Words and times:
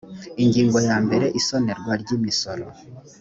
ingingo 0.43 0.77
ya 0.87 0.97
mbere 1.05 1.25
isonerwa 1.39 1.93
ry 2.01 2.09
imisoro 2.17 2.65